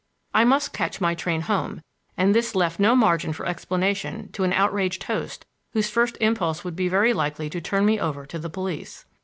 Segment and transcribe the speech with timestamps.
[0.33, 1.83] I must catch my train home,
[2.17, 6.75] and this left no margin for explanation to an outraged host whose first impulse would
[6.75, 9.05] very likely be to turn me over to the police.